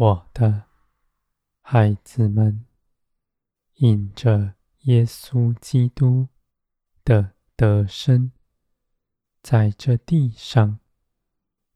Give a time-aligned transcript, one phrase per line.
[0.00, 0.64] 我的
[1.60, 2.64] 孩子们，
[3.74, 4.54] 引着
[4.84, 6.28] 耶稣基督
[7.04, 8.32] 的得胜，
[9.42, 10.80] 在这地上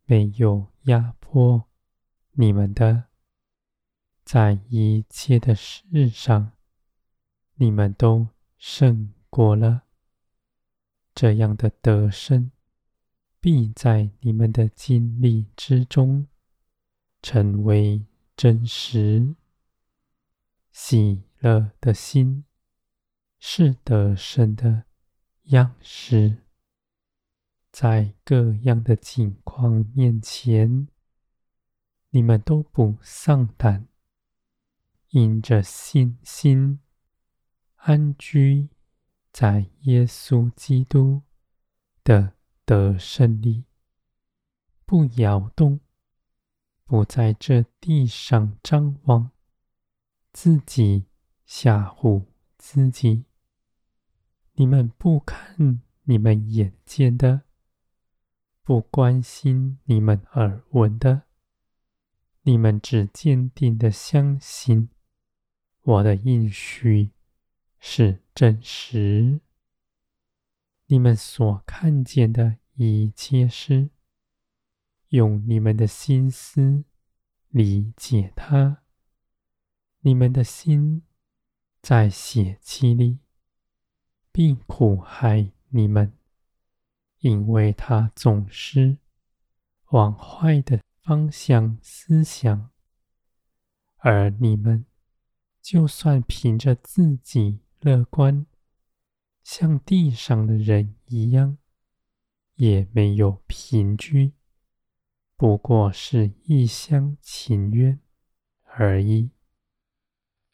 [0.07, 1.69] 没有压迫
[2.33, 3.09] 你们的，
[4.25, 6.53] 在一切的事上，
[7.57, 9.83] 你们都胜过了。
[11.15, 12.51] 这样的得胜，
[13.39, 16.27] 必在你们的经历之中
[17.21, 18.07] 成为
[18.37, 19.35] 真实。
[20.73, 22.45] 喜乐的心
[23.39, 24.85] 是得胜的
[25.45, 26.39] 样式，
[27.71, 30.89] 在各样的境况面前，
[32.11, 33.87] 你们都不丧胆，
[35.11, 36.81] 因着信心
[37.77, 38.69] 安居。
[39.33, 41.23] 在耶稣基督
[42.05, 43.65] 的得胜里，
[44.87, 45.81] 不摇动，
[46.85, 49.31] 不在这地上张望，
[50.33, 51.07] 自己
[51.45, 52.27] 吓唬
[52.59, 53.25] 自己。
[54.55, 57.43] 你们不看你们眼见的，
[58.63, 61.23] 不关心你们耳闻的，
[62.43, 64.91] 你们只坚定的相信
[65.83, 67.11] 我的应许
[67.81, 69.41] 是真实，
[70.87, 73.91] 你们所看见的一切事，
[75.15, 76.85] 用你们的心思
[77.49, 78.83] 理解它。
[80.01, 81.05] 你们的心
[81.81, 83.21] 在血气里，
[84.33, 86.19] 并苦害你们，
[87.21, 88.99] 因为它总是
[89.91, 92.71] 往坏的方向思想，
[93.99, 94.85] 而你们
[95.63, 97.61] 就算凭着自己。
[97.81, 98.47] 乐观，
[99.43, 101.59] 像地上的人一样，
[102.55, 104.33] 也没有凭据，
[105.37, 108.01] 不过是一厢情愿
[108.63, 109.31] 而已。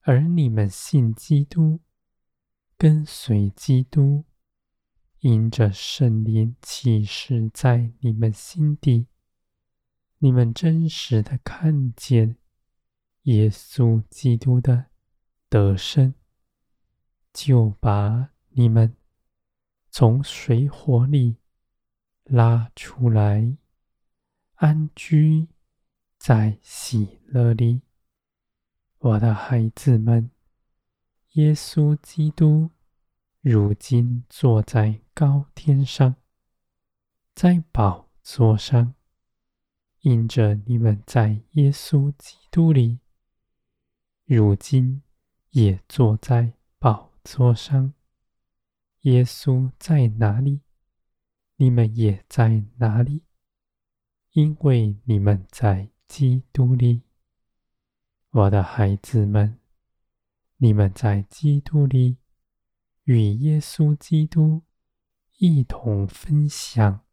[0.00, 1.80] 而你们信基督，
[2.76, 4.24] 跟随基督，
[5.20, 9.06] 因着圣灵启示在你们心底，
[10.18, 12.36] 你们真实的看见
[13.22, 14.86] 耶稣基督的
[15.48, 16.14] 得胜。
[17.32, 18.96] 就把你们
[19.88, 21.36] 从水火里
[22.24, 23.56] 拉出来，
[24.60, 25.48] 安居
[26.18, 27.80] 在喜乐里。
[28.98, 30.30] 我的孩子们，
[31.32, 32.68] 耶稣基督
[33.40, 36.14] 如今坐在高天上，
[37.34, 38.92] 在宝座上，
[40.02, 42.98] 因着你们在耶稣基督里，
[44.26, 45.00] 如今
[45.52, 47.94] 也坐在宝座上，
[49.00, 50.60] 耶稣在哪里，
[51.56, 53.22] 你们也在哪里，
[54.32, 57.02] 因为你们在基督里。
[58.30, 59.58] 我的孩子们，
[60.56, 62.16] 你们在基督里，
[63.04, 64.62] 与耶稣基督
[65.38, 67.04] 一同分享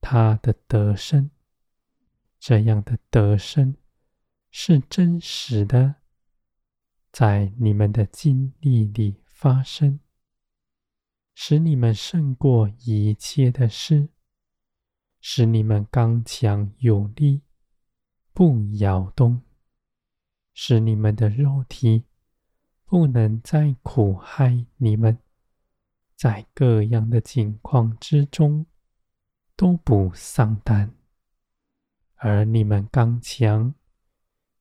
[0.00, 1.30] 他的得胜。
[2.38, 3.76] 这样的得胜
[4.50, 5.96] 是真实的，
[7.12, 9.16] 在你们的经历里。
[9.40, 10.00] 发生，
[11.34, 14.10] 使你们胜过一切的事，
[15.20, 17.42] 使你们刚强有力，
[18.32, 19.42] 不摇动，
[20.54, 22.04] 使你们的肉体
[22.84, 25.18] 不能再苦害你们，
[26.16, 28.66] 在各样的境况之中
[29.56, 30.94] 都不丧胆，
[32.16, 33.74] 而你们刚强，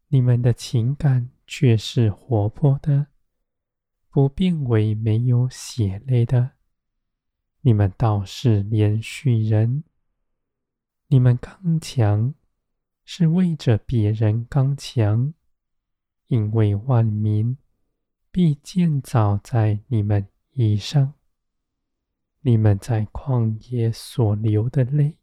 [0.10, 3.08] 你们的情感却是活泼的。
[4.12, 6.52] 不变为没有血泪的，
[7.62, 9.84] 你们倒是连续人。
[11.10, 12.34] 你们刚强，
[13.04, 15.34] 是为着别人刚强，
[16.28, 17.58] 因为万民
[18.32, 21.14] 必建造在你们以上。
[22.42, 25.18] 你们在旷野所流的泪，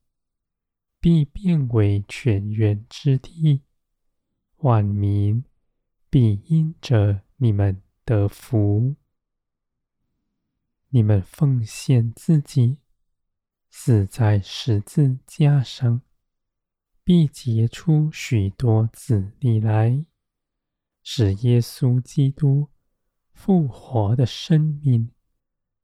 [1.00, 3.62] 必变为泉源之地，
[4.56, 5.44] 万民
[6.10, 7.82] 必因着你们。
[8.08, 8.94] 得福，
[10.90, 12.78] 你们奉献自己，
[13.78, 16.00] 死在十字架上，
[17.04, 20.06] 必结出许多子粒来，
[21.02, 22.70] 使耶稣基督
[23.34, 25.12] 复活的生命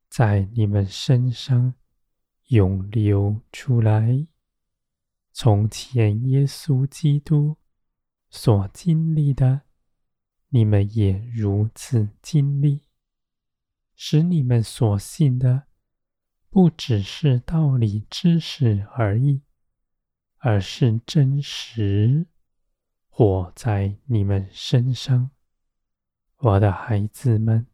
[0.08, 1.74] 在你们身上
[2.46, 4.26] 涌流出来。
[5.32, 7.58] 从前耶稣基督
[8.30, 9.60] 所经历的。
[10.48, 12.82] 你们也如此经历，
[13.94, 15.66] 使你们所信的
[16.52, 19.40] 不只是道理知识而已，
[20.36, 22.26] 而是真实
[23.08, 25.30] 活在你们身上。
[26.36, 27.66] 我的孩子们，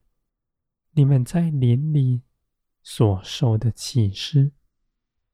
[0.93, 2.23] 你们在灵里
[2.81, 4.53] 所受的启示，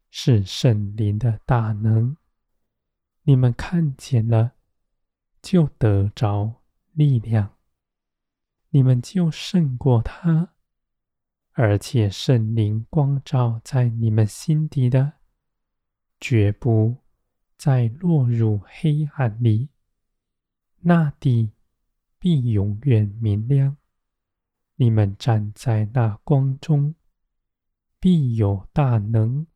[0.09, 2.17] 是圣灵的大能。
[3.25, 4.53] 你们看见了，
[5.43, 6.63] 就得着
[6.93, 7.59] 力量，
[8.71, 10.54] 你们就胜过他。
[11.57, 15.13] 而且圣灵光照在你们心底的，
[16.21, 16.97] 绝不
[17.57, 19.69] 再落入黑暗里。
[20.81, 21.53] 那地
[22.19, 23.77] 必永远明亮。
[24.75, 26.97] 你们站在那光中，
[28.01, 29.47] 必有大能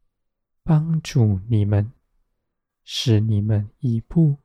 [0.63, 1.93] 帮助你们，
[2.85, 4.37] 使你们一步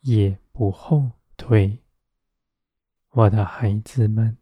[0.00, 1.82] 也不后退。
[3.10, 4.38] 我的孩子们。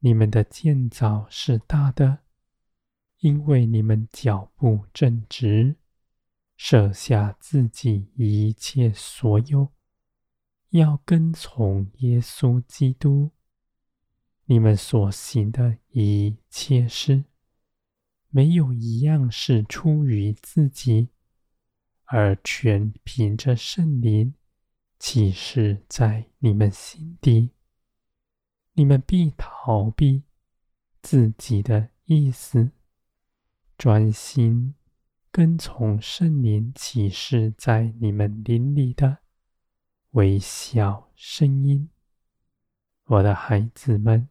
[0.00, 2.20] 你们的建造是大的，
[3.18, 5.76] 因为你们脚步正直，
[6.56, 9.72] 舍下自己一切所有，
[10.70, 13.30] 要跟从耶稣基督。
[14.44, 17.24] 你们所行的一切事，
[18.28, 21.08] 没有一样是出于自己，
[22.04, 24.32] 而全凭着圣灵
[24.98, 27.50] 启示在你们心底。
[28.78, 30.22] 你们必逃避
[31.02, 32.70] 自己的意思，
[33.76, 34.76] 专心
[35.32, 39.18] 跟从圣灵启示在你们林里的
[40.10, 41.90] 微小声音。
[43.06, 44.28] 我的孩子们，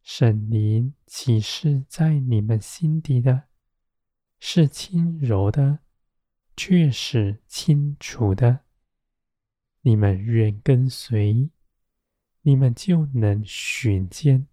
[0.00, 3.42] 圣灵启示在你们心底的，
[4.38, 5.80] 是轻柔的，
[6.56, 8.60] 却是清楚的。
[9.82, 11.50] 你们愿跟随。
[12.42, 14.46] 你们就能寻见，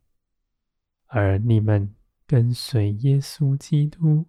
[1.06, 1.96] 而你们
[2.26, 4.26] 跟随耶稣基督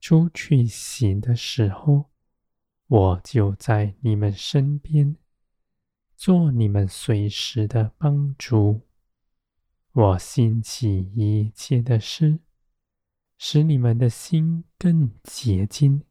[0.00, 2.10] 出去行的时候，
[2.86, 5.16] 我就在你们身边，
[6.16, 8.80] 做你们随时的帮助。
[9.92, 12.38] 我兴起一切的事，
[13.36, 16.04] 使你们的心更洁净，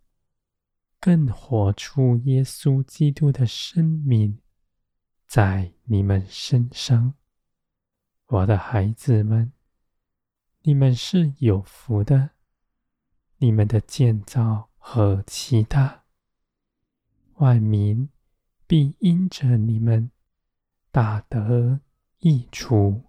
[0.99, 4.37] 更活出耶稣基督的生命。
[5.31, 7.13] 在你们身上，
[8.25, 9.53] 我的孩子们，
[10.63, 12.31] 你们是有福的。
[13.37, 16.03] 你们的建造和其他，
[17.35, 18.09] 万民
[18.67, 20.11] 必因着你们
[20.91, 21.79] 大得
[22.19, 23.05] 益处。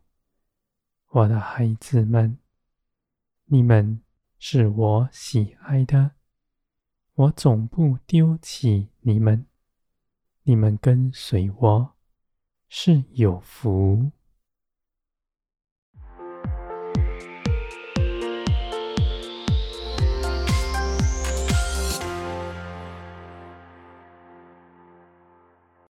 [1.08, 2.38] 我的孩子们，
[3.46, 4.00] 你们
[4.38, 6.12] 是我喜爱的，
[7.14, 9.44] 我总不丢弃你们。
[10.44, 11.96] 你们跟随我。
[12.74, 14.10] 是有福。